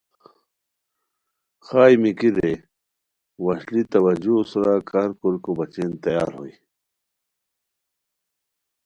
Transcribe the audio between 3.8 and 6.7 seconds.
توجہو سورا کار کوریکو بچین تیار ہوئے